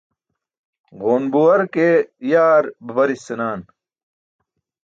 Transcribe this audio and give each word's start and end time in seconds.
Ġoon 1.01 1.23
buware 1.31 1.65
ke 1.73 1.87
yaar 2.31 2.63
babaris 2.85 3.23
senaan. 3.27 3.61